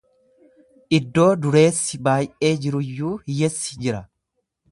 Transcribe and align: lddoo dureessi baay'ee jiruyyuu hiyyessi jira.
lddoo 1.01 1.33
dureessi 1.43 1.99
baay'ee 2.07 2.51
jiruyyuu 2.65 3.13
hiyyessi 3.29 3.79
jira. 3.85 4.01